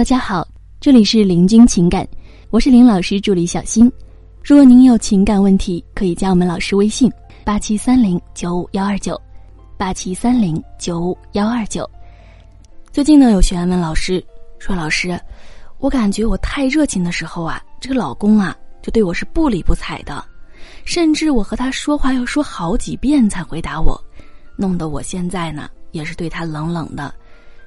[0.00, 0.48] 大家好，
[0.80, 2.08] 这里是林君情感，
[2.48, 3.84] 我是林老师助理小新。
[4.42, 7.12] 如果您有情感问题，可以加我们老师微信：
[7.44, 9.20] 八七三零九五幺二九，
[9.76, 11.86] 八七三零九五幺二九。
[12.90, 14.24] 最近呢，有学员问老师
[14.58, 15.20] 说：“老师，
[15.80, 20.24] 我感觉我太热情的时候啊，这个老公啊就对我是不理不睬的，
[20.86, 24.02] 甚至我和他说话要说好几遍才回答我，
[24.56, 27.14] 弄得我现在呢也是对他冷冷的。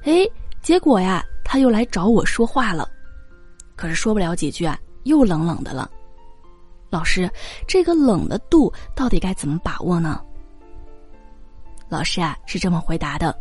[0.05, 0.27] 哎，
[0.63, 1.23] 结果呀。”
[1.54, 2.89] 他又来找我说话了，
[3.75, 5.88] 可是说不了几句啊，又冷冷的了。
[6.89, 7.30] 老师，
[7.67, 10.20] 这个冷的度到底该怎么把握呢？
[11.89, 13.38] 老师啊是这么回答的：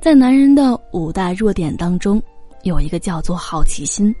[0.00, 2.20] 在男人的五大弱点当中，
[2.64, 4.12] 有一个叫做好奇心。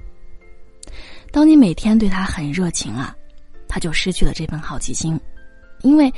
[1.32, 3.12] 当你每天对他很热情啊，
[3.66, 5.20] 他就失去了这份好奇心，
[5.80, 6.08] 因为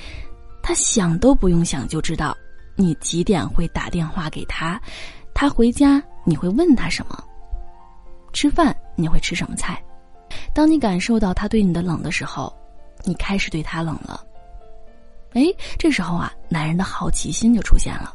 [0.62, 2.36] 他想都不用想就知道
[2.76, 4.78] 你几点会打电话给他。
[5.34, 7.24] 他回家，你会问他什么？
[8.34, 9.82] 吃饭你会吃什么菜？
[10.52, 12.54] 当你感受到他对你的冷的时候，
[13.02, 14.22] 你开始对他冷了。
[15.32, 15.42] 哎，
[15.78, 18.14] 这时候啊，男人的好奇心就出现了。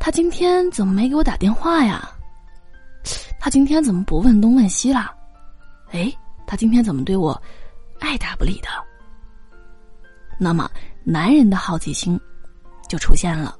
[0.00, 2.10] 他今天怎么没给我打电话呀？
[3.38, 5.14] 他今天怎么不问东问西了？
[5.90, 6.10] 哎，
[6.46, 7.40] 他今天怎么对我
[8.00, 8.68] 爱答不理的？
[10.38, 10.70] 那么，
[11.04, 12.18] 男人的好奇心
[12.88, 13.54] 就出现了。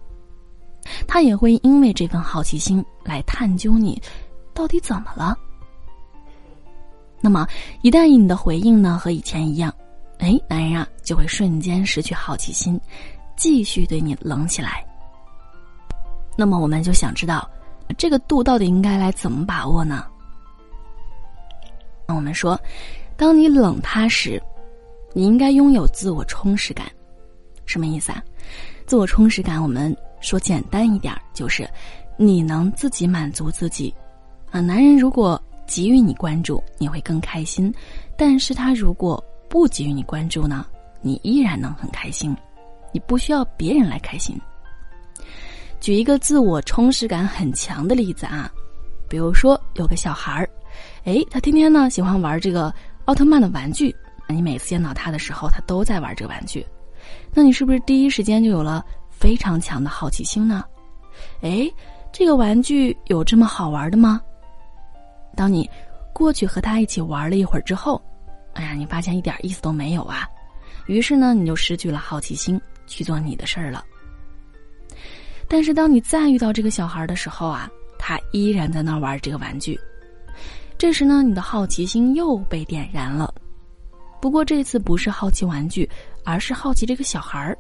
[1.13, 4.01] 他也会因为这份好奇心来探究你，
[4.55, 5.37] 到底怎么了。
[7.21, 7.47] 那么，
[7.83, 9.71] 一旦你的回应呢和以前一样，
[10.21, 12.81] 哎，男人啊就会瞬间失去好奇心，
[13.37, 14.83] 继续对你冷起来。
[16.35, 17.47] 那么，我们就想知道，
[17.99, 20.07] 这个度到底应该来怎么把握呢？
[22.07, 22.59] 那我们说，
[23.19, 24.43] 当你冷他时，
[25.13, 26.91] 你应该拥有自我充实感。
[27.67, 28.25] 什么意思啊？
[28.93, 29.97] 自我充实感，我们。
[30.21, 31.67] 说简单一点，就是
[32.19, 33.93] 你能自己满足自己，
[34.51, 37.73] 啊，男人如果给予你关注，你会更开心；
[38.19, 40.67] 但是他如果不给予你关注呢，
[41.01, 42.37] 你依然能很开心，
[42.93, 44.39] 你不需要别人来开心。
[45.81, 48.53] 举一个自我充实感很强的例子啊，
[49.09, 50.51] 比如说有个小孩儿，
[51.05, 52.71] 哎，他天天呢喜欢玩这个
[53.07, 53.97] 奥特曼的玩具，
[54.29, 56.65] 你每次见到他的时候，他都在玩这个玩具，
[57.35, 58.85] 那你是不是第一时间就有了？
[59.11, 60.65] 非常强的好奇心呢，
[61.43, 61.71] 哎，
[62.13, 64.21] 这个玩具有这么好玩的吗？
[65.37, 65.71] 当你
[66.13, 68.03] 过去和他一起玩了一会儿之后，
[68.55, 70.29] 哎呀，你发现一点意思都没有啊，
[70.87, 73.85] 于是呢，你就失去了好奇心去做你的事儿了。
[75.47, 79.79] 但是当你再遇到这个小孩的时候啊，他依然在那玩这个玩具，
[80.77, 83.33] 这时呢，你的好奇心又被点燃了，
[84.21, 85.89] 不过这次不是好奇玩具，
[86.25, 87.57] 而是好奇这个小孩儿。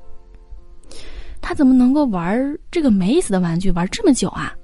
[1.40, 4.54] 他怎么能够玩这个没意思的玩具玩这么久啊？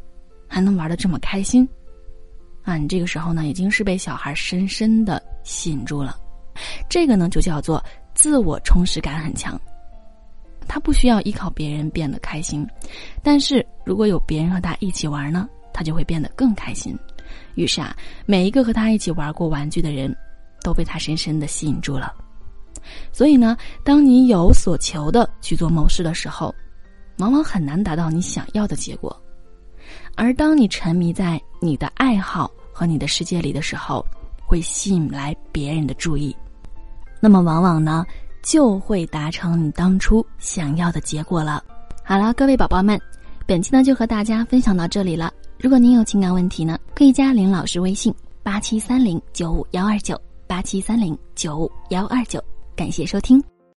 [0.46, 1.68] 还能玩的这么开心？
[2.62, 6.16] 啊，你这个时候呢，已经是被小孩深深的吸引住了。
[6.88, 9.60] 这个呢，就叫做自我充实感很强。
[10.68, 12.66] 他不需要依靠别人变得开心，
[13.22, 16.96] 但是如果有别人和他一起玩呢，他就会变得更开心。
[17.54, 20.14] 于是啊，每一个和他一起玩过玩具的人，
[20.62, 22.14] 都被他深深的吸引住了。
[23.12, 26.54] 所以呢，当你有所求的去做某事的时候，
[27.18, 29.14] 往往很难达到你想要的结果，
[30.14, 34.04] 而当你沉迷在你的爱好和你的世界里的时候，
[34.46, 36.34] 会吸引来别人的注意，
[37.20, 38.06] 那么往往呢
[38.42, 41.62] 就会达成你当初想要的结果了。
[42.04, 42.98] 好了，各位宝宝们，
[43.46, 45.32] 本期呢就和大家分享到这里了。
[45.58, 52.42] 如果您有情感问题呢，可以加林老师微信八七三零九五幺二九八七三零九五幺二九，
[52.78, 53.42] 感谢收听。